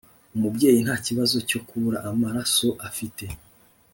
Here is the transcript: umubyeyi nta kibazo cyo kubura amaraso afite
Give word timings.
umubyeyi 0.35 0.79
nta 0.85 0.95
kibazo 1.05 1.37
cyo 1.49 1.59
kubura 1.67 1.97
amaraso 2.11 2.67
afite 2.87 3.25